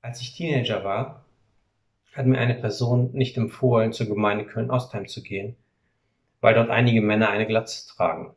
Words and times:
Als 0.00 0.20
ich 0.20 0.36
Teenager 0.36 0.84
war, 0.84 1.24
hat 2.12 2.26
mir 2.26 2.38
eine 2.38 2.54
Person 2.54 3.10
nicht 3.12 3.36
empfohlen, 3.36 3.92
zur 3.92 4.06
Gemeinde 4.06 4.44
Köln-Ostheim 4.44 5.08
zu 5.08 5.22
gehen, 5.22 5.56
weil 6.40 6.54
dort 6.54 6.70
einige 6.70 7.00
Männer 7.00 7.30
eine 7.30 7.46
Glatze 7.46 7.88
tragen. 7.88 8.34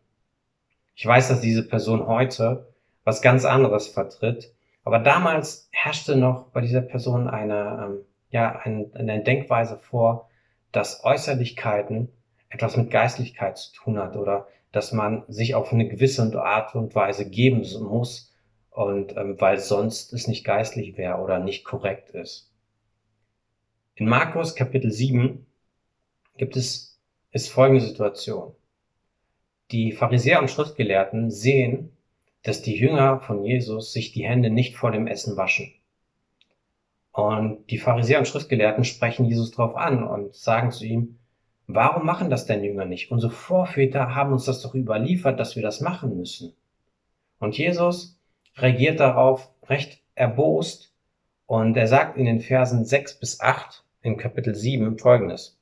Ich 0.95 1.05
weiß, 1.05 1.29
dass 1.29 1.41
diese 1.41 1.67
Person 1.67 2.07
heute 2.07 2.67
was 3.03 3.21
ganz 3.21 3.45
anderes 3.45 3.87
vertritt, 3.87 4.53
aber 4.83 4.97
damals 4.97 5.69
herrschte 5.71 6.15
noch 6.15 6.47
bei 6.47 6.61
dieser 6.61 6.81
Person 6.81 7.27
eine, 7.27 7.85
ähm, 7.85 8.05
ja, 8.31 8.59
eine, 8.63 8.89
eine 8.95 9.23
Denkweise 9.23 9.77
vor, 9.77 10.29
dass 10.71 11.03
Äußerlichkeiten 11.03 12.09
etwas 12.49 12.75
mit 12.75 12.89
Geistlichkeit 12.89 13.59
zu 13.59 13.71
tun 13.73 13.99
hat 13.99 14.15
oder 14.15 14.47
dass 14.71 14.93
man 14.93 15.25
sich 15.27 15.53
auf 15.53 15.71
eine 15.71 15.87
gewisse 15.87 16.23
Art 16.41 16.73
und 16.73 16.95
Weise 16.95 17.29
geben 17.29 17.59
muss 17.83 18.30
und 18.71 19.15
ähm, 19.17 19.39
weil 19.39 19.59
sonst 19.59 20.13
es 20.13 20.27
nicht 20.27 20.43
geistlich 20.43 20.97
wäre 20.97 21.17
oder 21.17 21.39
nicht 21.39 21.63
korrekt 21.65 22.09
ist. 22.09 22.51
In 23.95 24.07
Markus 24.07 24.55
Kapitel 24.55 24.91
7 24.91 25.45
gibt 26.37 26.55
es 26.55 26.99
ist 27.31 27.49
folgende 27.49 27.85
Situation. 27.85 28.53
Die 29.71 29.91
Pharisäer 29.91 30.41
und 30.41 30.51
Schriftgelehrten 30.51 31.31
sehen, 31.31 31.95
dass 32.43 32.61
die 32.61 32.75
Jünger 32.75 33.19
von 33.19 33.43
Jesus 33.45 33.93
sich 33.93 34.11
die 34.11 34.25
Hände 34.25 34.49
nicht 34.49 34.75
vor 34.75 34.91
dem 34.91 35.07
Essen 35.07 35.37
waschen. 35.37 35.71
Und 37.11 37.69
die 37.69 37.77
Pharisäer 37.77 38.19
und 38.19 38.27
Schriftgelehrten 38.27 38.83
sprechen 38.83 39.25
Jesus 39.25 39.51
darauf 39.51 39.75
an 39.75 40.03
und 40.03 40.33
sagen 40.35 40.71
zu 40.71 40.85
ihm, 40.85 41.19
warum 41.67 42.05
machen 42.05 42.29
das 42.29 42.45
denn 42.45 42.63
Jünger 42.63 42.85
nicht? 42.85 43.11
Unsere 43.11 43.31
Vorväter 43.31 44.15
haben 44.15 44.33
uns 44.33 44.45
das 44.45 44.61
doch 44.61 44.75
überliefert, 44.75 45.39
dass 45.39 45.55
wir 45.55 45.63
das 45.63 45.81
machen 45.81 46.17
müssen. 46.17 46.53
Und 47.39 47.57
Jesus 47.57 48.20
reagiert 48.55 48.99
darauf 48.99 49.49
recht 49.67 50.01
erbost 50.15 50.93
und 51.45 51.75
er 51.77 51.87
sagt 51.87 52.17
in 52.17 52.25
den 52.25 52.41
Versen 52.41 52.85
6 52.85 53.19
bis 53.19 53.39
8 53.39 53.83
im 54.01 54.17
Kapitel 54.17 54.55
7 54.55 54.97
folgendes. 54.97 55.59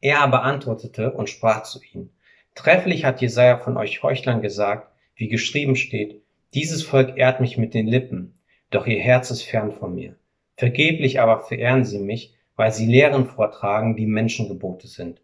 Er 0.00 0.20
aber 0.20 0.42
antwortete 0.42 1.12
und 1.12 1.30
sprach 1.30 1.62
zu 1.62 1.80
ihnen, 1.92 2.10
trefflich 2.54 3.04
hat 3.04 3.20
Jesaja 3.20 3.58
von 3.58 3.76
euch 3.76 4.02
Heuchlern 4.02 4.42
gesagt, 4.42 4.88
wie 5.14 5.28
geschrieben 5.28 5.76
steht, 5.76 6.22
dieses 6.54 6.82
Volk 6.82 7.16
ehrt 7.16 7.40
mich 7.40 7.56
mit 7.56 7.74
den 7.74 7.86
Lippen, 7.86 8.38
doch 8.70 8.86
ihr 8.86 8.98
Herz 8.98 9.30
ist 9.30 9.42
fern 9.42 9.72
von 9.72 9.94
mir. 9.94 10.16
Vergeblich 10.56 11.20
aber 11.20 11.40
verehren 11.40 11.84
sie 11.84 11.98
mich, 11.98 12.34
weil 12.56 12.72
sie 12.72 12.86
Lehren 12.86 13.26
vortragen, 13.26 13.96
die 13.96 14.06
Menschengebote 14.06 14.86
sind. 14.86 15.20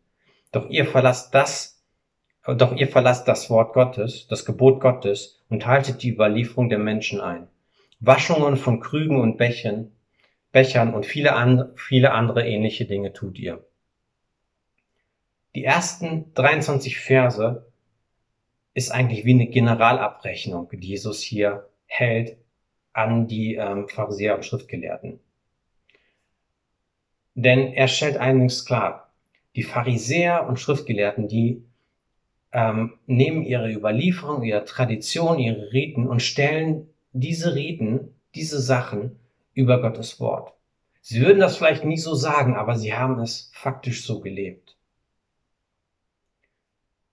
Doch 0.52 0.70
ihr 0.70 0.86
verlasst 0.86 1.34
das, 1.34 1.77
doch 2.56 2.74
ihr 2.74 2.88
verlasst 2.88 3.28
das 3.28 3.50
Wort 3.50 3.74
Gottes, 3.74 4.26
das 4.28 4.44
Gebot 4.44 4.80
Gottes 4.80 5.42
und 5.48 5.66
haltet 5.66 6.02
die 6.02 6.10
Überlieferung 6.10 6.68
der 6.68 6.78
Menschen 6.78 7.20
ein. 7.20 7.48
Waschungen 8.00 8.56
von 8.56 8.80
Krügen 8.80 9.20
und 9.20 9.36
Bechern, 9.36 9.92
Bechern 10.52 10.94
und 10.94 11.04
viele, 11.04 11.34
andere, 11.34 11.74
viele 11.76 12.12
andere 12.12 12.46
ähnliche 12.46 12.86
Dinge 12.86 13.12
tut 13.12 13.38
ihr. 13.38 13.64
Die 15.54 15.64
ersten 15.64 16.32
23 16.34 16.98
Verse 16.98 17.66
ist 18.74 18.92
eigentlich 18.92 19.24
wie 19.24 19.34
eine 19.34 19.48
Generalabrechnung, 19.48 20.68
die 20.72 20.86
Jesus 20.86 21.20
hier 21.20 21.68
hält 21.86 22.36
an 22.92 23.26
die 23.26 23.56
ähm, 23.56 23.88
Pharisäer 23.88 24.36
und 24.36 24.44
Schriftgelehrten. 24.44 25.20
Denn 27.34 27.72
er 27.72 27.88
stellt 27.88 28.16
einiges 28.16 28.64
klar. 28.64 29.12
Die 29.54 29.62
Pharisäer 29.62 30.46
und 30.46 30.60
Schriftgelehrten, 30.60 31.28
die 31.28 31.64
ähm, 32.52 32.94
nehmen 33.06 33.42
ihre 33.42 33.70
Überlieferung, 33.70 34.42
ihre 34.42 34.64
Tradition, 34.64 35.38
ihre 35.38 35.72
Riten 35.72 36.06
und 36.06 36.22
stellen 36.22 36.88
diese 37.12 37.54
Riten, 37.54 38.14
diese 38.34 38.60
Sachen 38.60 39.18
über 39.54 39.80
Gottes 39.80 40.20
Wort. 40.20 40.54
Sie 41.00 41.20
würden 41.20 41.40
das 41.40 41.56
vielleicht 41.56 41.84
nie 41.84 41.98
so 41.98 42.14
sagen, 42.14 42.56
aber 42.56 42.76
sie 42.76 42.94
haben 42.94 43.18
es 43.20 43.50
faktisch 43.54 44.04
so 44.04 44.20
gelebt. 44.20 44.76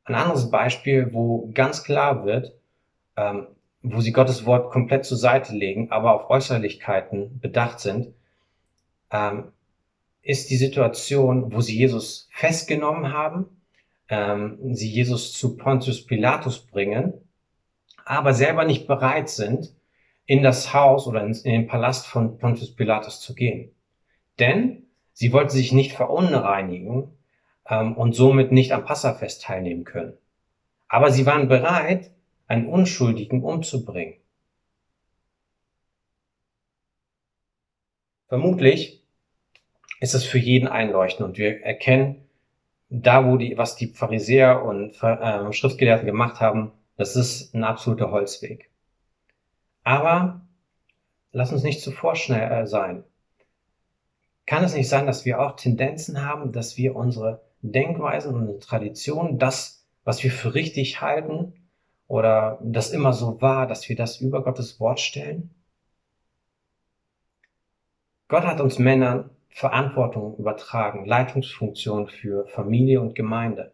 Ein 0.03 0.15
anderes 0.15 0.51
Beispiel, 0.51 1.13
wo 1.13 1.49
ganz 1.53 1.83
klar 1.83 2.25
wird, 2.25 2.53
ähm, 3.15 3.47
wo 3.81 4.01
sie 4.01 4.11
Gottes 4.11 4.45
Wort 4.45 4.71
komplett 4.71 5.05
zur 5.05 5.17
Seite 5.17 5.53
legen, 5.53 5.91
aber 5.91 6.13
auf 6.13 6.29
Äußerlichkeiten 6.29 7.39
bedacht 7.39 7.79
sind, 7.79 8.13
ähm, 9.11 9.51
ist 10.21 10.49
die 10.49 10.57
Situation, 10.57 11.53
wo 11.53 11.61
sie 11.61 11.77
Jesus 11.77 12.27
festgenommen 12.31 13.13
haben, 13.13 13.45
ähm, 14.09 14.75
sie 14.75 14.89
Jesus 14.89 15.33
zu 15.33 15.57
Pontius 15.57 16.05
Pilatus 16.05 16.59
bringen, 16.59 17.13
aber 18.05 18.33
selber 18.33 18.65
nicht 18.65 18.87
bereit 18.87 19.29
sind, 19.29 19.73
in 20.25 20.43
das 20.43 20.73
Haus 20.73 21.07
oder 21.07 21.23
in, 21.23 21.33
in 21.33 21.51
den 21.51 21.67
Palast 21.67 22.07
von 22.07 22.37
Pontius 22.37 22.75
Pilatus 22.75 23.19
zu 23.19 23.35
gehen. 23.35 23.71
Denn 24.39 24.83
sie 25.13 25.33
wollten 25.33 25.51
sich 25.51 25.71
nicht 25.71 25.93
verunreinigen 25.93 27.17
ähm, 27.67 27.95
und 27.95 28.13
somit 28.13 28.51
nicht 28.51 28.71
am 28.71 28.85
Passafest 28.85 29.43
teilnehmen 29.43 29.83
können. 29.83 30.17
Aber 30.87 31.11
sie 31.11 31.25
waren 31.25 31.47
bereit, 31.47 32.11
einen 32.47 32.67
Unschuldigen 32.67 33.43
umzubringen. 33.43 34.15
Vermutlich 38.27 39.03
ist 39.99 40.13
es 40.13 40.25
für 40.25 40.37
jeden 40.37 40.67
einleuchtend 40.67 41.29
und 41.29 41.37
wir 41.37 41.61
erkennen, 41.61 42.24
da 42.89 43.25
wo 43.25 43.37
die, 43.37 43.57
was 43.57 43.75
die 43.75 43.87
Pharisäer 43.87 44.63
und 44.63 45.01
äh, 45.01 45.51
Schriftgelehrten 45.53 46.05
gemacht 46.05 46.39
haben, 46.39 46.71
das 46.97 47.15
ist 47.15 47.53
ein 47.53 47.63
absoluter 47.63 48.11
Holzweg. 48.11 48.69
Aber 49.83 50.41
lass 51.31 51.51
uns 51.51 51.63
nicht 51.63 51.81
zu 51.81 51.91
vorschnell 51.91 52.51
äh, 52.51 52.67
sein. 52.67 53.03
Kann 54.45 54.63
es 54.63 54.75
nicht 54.75 54.89
sein, 54.89 55.07
dass 55.07 55.25
wir 55.25 55.39
auch 55.39 55.55
Tendenzen 55.55 56.25
haben, 56.25 56.51
dass 56.51 56.77
wir 56.77 56.95
unsere 56.95 57.41
Denkweisen 57.61 58.35
und 58.35 58.63
Traditionen, 58.63 59.39
das, 59.39 59.85
was 60.03 60.23
wir 60.23 60.31
für 60.31 60.53
richtig 60.53 61.01
halten 61.01 61.53
oder 62.07 62.59
das 62.61 62.91
immer 62.91 63.13
so 63.13 63.41
war, 63.41 63.65
dass 63.65 63.89
wir 63.89 63.95
das 63.95 64.21
über 64.21 64.43
Gottes 64.43 64.79
Wort 64.79 64.99
stellen? 64.99 65.49
Gott 68.27 68.43
hat 68.43 68.61
uns 68.61 68.79
Männern 68.79 69.31
Verantwortung 69.55 70.35
übertragen, 70.35 71.05
Leitungsfunktion 71.05 72.09
für 72.09 72.45
Familie 72.45 72.99
und 72.99 73.15
Gemeinde. 73.15 73.73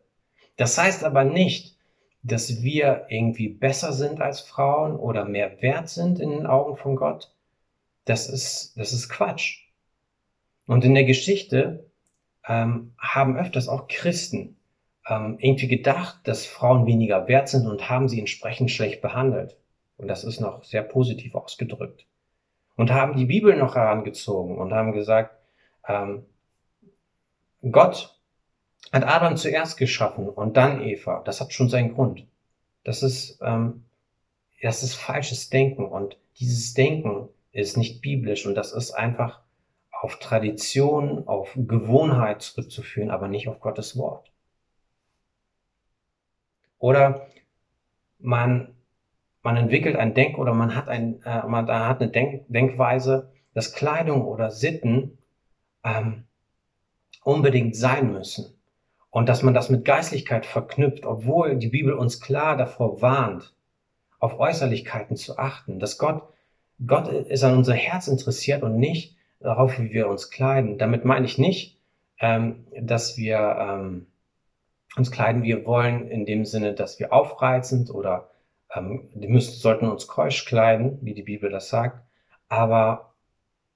Das 0.55 0.77
heißt 0.77 1.03
aber 1.03 1.23
nicht, 1.23 1.75
dass 2.21 2.61
wir 2.61 3.07
irgendwie 3.09 3.49
besser 3.49 3.91
sind 3.91 4.21
als 4.21 4.41
Frauen 4.41 4.95
oder 4.95 5.25
mehr 5.25 5.59
wert 5.63 5.89
sind 5.89 6.19
in 6.19 6.29
den 6.29 6.45
Augen 6.45 6.77
von 6.77 6.95
Gott. 6.95 7.33
Das 8.05 8.29
ist, 8.29 8.77
das 8.77 8.93
ist 8.93 9.09
Quatsch. 9.09 9.71
Und 10.67 10.85
in 10.85 10.93
der 10.93 11.05
Geschichte 11.05 11.89
ähm, 12.47 12.93
haben 12.99 13.35
öfters 13.35 13.67
auch 13.67 13.87
Christen 13.87 14.57
ähm, 15.09 15.39
irgendwie 15.39 15.67
gedacht, 15.67 16.19
dass 16.25 16.45
Frauen 16.45 16.85
weniger 16.85 17.27
wert 17.27 17.49
sind 17.49 17.65
und 17.65 17.89
haben 17.89 18.07
sie 18.07 18.19
entsprechend 18.19 18.69
schlecht 18.69 19.01
behandelt. 19.01 19.57
Und 19.97 20.09
das 20.09 20.25
ist 20.25 20.41
noch 20.41 20.63
sehr 20.63 20.83
positiv 20.83 21.33
ausgedrückt. 21.33 22.05
Und 22.75 22.91
haben 22.91 23.17
die 23.17 23.25
Bibel 23.25 23.55
noch 23.55 23.73
herangezogen 23.73 24.59
und 24.59 24.73
haben 24.73 24.91
gesagt, 24.91 25.40
ähm, 25.87 26.25
Gott 27.61 28.19
hat 28.91 29.03
Adam 29.05 29.37
zuerst 29.37 29.77
geschaffen 29.77 30.27
und 30.27 30.57
dann 30.57 30.81
Eva. 30.81 31.21
Das 31.23 31.39
hat 31.39 31.53
schon 31.53 31.69
seinen 31.69 31.93
Grund. 31.93 32.25
Das 32.83 33.03
ist, 33.03 33.39
ähm, 33.41 33.85
das 34.61 34.83
ist 34.83 34.95
falsches 34.95 35.49
Denken 35.49 35.85
und 35.85 36.17
dieses 36.39 36.73
Denken 36.73 37.29
ist 37.51 37.77
nicht 37.77 38.01
biblisch 38.01 38.45
und 38.45 38.55
das 38.55 38.73
ist 38.73 38.91
einfach 38.91 39.41
auf 39.91 40.17
Tradition, 40.17 41.27
auf 41.27 41.51
Gewohnheit 41.55 42.41
zurückzuführen, 42.41 43.11
aber 43.11 43.27
nicht 43.27 43.47
auf 43.47 43.59
Gottes 43.59 43.97
Wort. 43.97 44.31
Oder 46.79 47.27
man, 48.17 48.75
man 49.43 49.57
entwickelt 49.57 49.95
ein 49.95 50.15
Denk- 50.15 50.39
oder 50.39 50.53
man 50.53 50.75
hat, 50.75 50.87
ein, 50.87 51.21
äh, 51.23 51.45
man 51.45 51.67
hat 51.69 52.01
eine 52.01 52.09
Denk 52.09 52.45
Denkweise, 52.47 53.31
dass 53.53 53.73
Kleidung 53.73 54.25
oder 54.25 54.49
Sitten 54.49 55.19
ähm, 55.83 56.25
unbedingt 57.23 57.75
sein 57.75 58.11
müssen. 58.11 58.57
Und 59.09 59.27
dass 59.27 59.43
man 59.43 59.53
das 59.53 59.69
mit 59.69 59.83
Geistlichkeit 59.83 60.45
verknüpft, 60.45 61.05
obwohl 61.05 61.57
die 61.57 61.67
Bibel 61.67 61.93
uns 61.93 62.21
klar 62.21 62.55
davor 62.55 63.01
warnt, 63.01 63.53
auf 64.19 64.39
Äußerlichkeiten 64.39 65.17
zu 65.17 65.37
achten, 65.37 65.79
dass 65.79 65.97
Gott, 65.97 66.23
Gott 66.85 67.07
ist 67.07 67.43
an 67.43 67.57
unser 67.57 67.73
Herz 67.73 68.07
interessiert 68.07 68.63
und 68.63 68.77
nicht 68.77 69.17
darauf, 69.39 69.79
wie 69.79 69.91
wir 69.91 70.07
uns 70.07 70.29
kleiden. 70.29 70.77
Damit 70.77 71.03
meine 71.03 71.25
ich 71.25 71.37
nicht, 71.37 71.77
ähm, 72.19 72.67
dass 72.79 73.17
wir 73.17 73.37
ähm, 73.59 74.07
uns 74.95 75.11
kleiden, 75.11 75.43
wir 75.43 75.65
wollen, 75.65 76.07
in 76.07 76.25
dem 76.25 76.45
Sinne, 76.45 76.73
dass 76.73 76.99
wir 76.99 77.11
aufreizend 77.11 77.89
oder 77.89 78.29
ähm, 78.73 79.09
die 79.13 79.27
müssen, 79.27 79.59
sollten 79.59 79.89
uns 79.89 80.07
keusch 80.07 80.45
kleiden, 80.45 80.99
wie 81.01 81.13
die 81.13 81.23
Bibel 81.23 81.49
das 81.49 81.69
sagt, 81.69 82.01
aber 82.47 83.13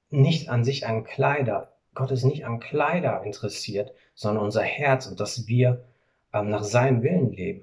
nicht 0.09 0.49
an 0.49 0.63
sich 0.63 0.87
an 0.87 1.03
Kleider. 1.03 1.74
Gott 1.95 2.11
ist 2.11 2.25
nicht 2.25 2.45
an 2.45 2.59
Kleider 2.59 3.23
interessiert, 3.23 3.93
sondern 4.13 4.43
unser 4.43 4.61
Herz 4.61 5.07
und 5.07 5.19
dass 5.19 5.47
wir 5.47 5.85
ähm, 6.33 6.49
nach 6.49 6.63
seinem 6.63 7.01
Willen 7.01 7.31
leben. 7.31 7.61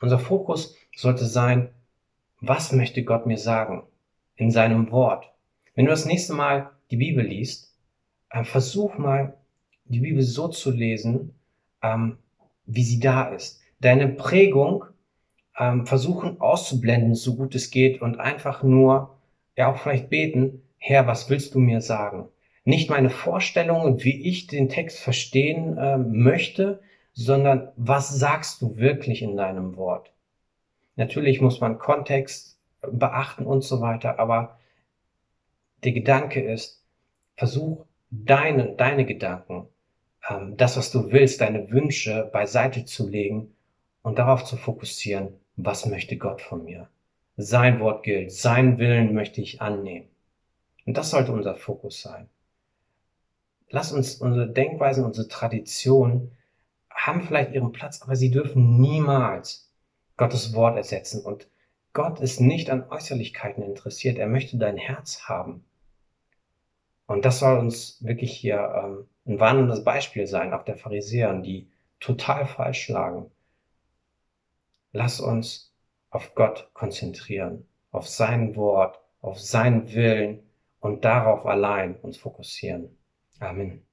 Unser 0.00 0.18
Fokus 0.18 0.76
sollte 0.94 1.24
sein, 1.24 1.70
was 2.40 2.72
möchte 2.72 3.04
Gott 3.04 3.24
mir 3.26 3.38
sagen 3.38 3.84
in 4.34 4.50
seinem 4.50 4.90
Wort? 4.90 5.32
Wenn 5.74 5.86
du 5.86 5.90
das 5.90 6.04
nächste 6.04 6.34
Mal 6.34 6.70
die 6.90 6.96
Bibel 6.96 7.24
liest, 7.24 7.74
äh, 8.30 8.44
versuch 8.44 8.98
mal, 8.98 9.38
die 9.84 10.00
Bibel 10.00 10.22
so 10.22 10.48
zu 10.48 10.70
lesen, 10.70 11.34
ähm, 11.82 12.18
wie 12.66 12.82
sie 12.82 12.98
da 12.98 13.28
ist. 13.28 13.60
Deine 13.80 14.08
Prägung 14.08 14.84
ähm, 15.58 15.86
versuchen 15.86 16.40
auszublenden, 16.40 17.14
so 17.14 17.36
gut 17.36 17.54
es 17.54 17.70
geht, 17.70 18.02
und 18.02 18.18
einfach 18.18 18.62
nur, 18.62 19.16
ja 19.56 19.72
auch 19.72 19.78
vielleicht 19.78 20.10
beten, 20.10 20.63
Herr, 20.86 21.06
was 21.06 21.30
willst 21.30 21.54
du 21.54 21.60
mir 21.60 21.80
sagen? 21.80 22.28
Nicht 22.66 22.90
meine 22.90 23.08
Vorstellungen, 23.08 24.04
wie 24.04 24.28
ich 24.28 24.48
den 24.48 24.68
Text 24.68 25.00
verstehen 25.00 25.78
äh, 25.78 25.96
möchte, 25.96 26.82
sondern 27.14 27.72
was 27.76 28.10
sagst 28.10 28.60
du 28.60 28.76
wirklich 28.76 29.22
in 29.22 29.34
deinem 29.34 29.78
Wort? 29.78 30.12
Natürlich 30.96 31.40
muss 31.40 31.58
man 31.58 31.78
Kontext 31.78 32.60
beachten 32.82 33.46
und 33.46 33.64
so 33.64 33.80
weiter, 33.80 34.18
aber 34.18 34.58
der 35.84 35.92
Gedanke 35.92 36.42
ist, 36.42 36.84
versuch 37.34 37.86
deine, 38.10 38.76
deine 38.76 39.06
Gedanken, 39.06 39.68
ähm, 40.28 40.58
das, 40.58 40.76
was 40.76 40.92
du 40.92 41.10
willst, 41.10 41.40
deine 41.40 41.70
Wünsche 41.70 42.28
beiseite 42.30 42.84
zu 42.84 43.08
legen 43.08 43.54
und 44.02 44.18
darauf 44.18 44.44
zu 44.44 44.58
fokussieren, 44.58 45.28
was 45.56 45.86
möchte 45.86 46.18
Gott 46.18 46.42
von 46.42 46.64
mir? 46.64 46.90
Sein 47.38 47.80
Wort 47.80 48.02
gilt, 48.02 48.32
sein 48.32 48.76
Willen 48.76 49.14
möchte 49.14 49.40
ich 49.40 49.62
annehmen. 49.62 50.10
Und 50.86 50.96
das 50.96 51.10
sollte 51.10 51.32
unser 51.32 51.54
Fokus 51.54 52.00
sein. 52.02 52.28
Lass 53.70 53.92
uns 53.92 54.16
unsere 54.16 54.48
Denkweisen, 54.48 55.04
unsere 55.04 55.28
Traditionen 55.28 56.36
haben 56.90 57.22
vielleicht 57.22 57.52
ihren 57.52 57.72
Platz, 57.72 58.02
aber 58.02 58.14
sie 58.14 58.30
dürfen 58.30 58.80
niemals 58.80 59.70
Gottes 60.16 60.54
Wort 60.54 60.76
ersetzen. 60.76 61.24
Und 61.24 61.48
Gott 61.92 62.20
ist 62.20 62.40
nicht 62.40 62.70
an 62.70 62.88
Äußerlichkeiten 62.88 63.62
interessiert. 63.62 64.18
Er 64.18 64.28
möchte 64.28 64.58
dein 64.58 64.76
Herz 64.76 65.22
haben. 65.24 65.64
Und 67.06 67.24
das 67.24 67.40
soll 67.40 67.58
uns 67.58 68.02
wirklich 68.02 68.32
hier 68.32 68.58
ähm, 68.76 69.08
ein 69.26 69.40
warnendes 69.40 69.84
Beispiel 69.84 70.26
sein, 70.26 70.52
auch 70.54 70.64
der 70.64 70.76
Pharisäern, 70.76 71.42
die 71.42 71.68
total 72.00 72.46
falsch 72.46 72.84
schlagen. 72.84 73.30
Lass 74.92 75.20
uns 75.20 75.72
auf 76.10 76.34
Gott 76.34 76.70
konzentrieren, 76.74 77.66
auf 77.90 78.08
sein 78.08 78.54
Wort, 78.54 79.00
auf 79.20 79.40
seinen 79.40 79.92
Willen 79.92 80.43
und 80.84 81.02
darauf 81.02 81.46
allein 81.46 81.96
uns 81.96 82.18
fokussieren. 82.18 82.98
Amen. 83.40 83.86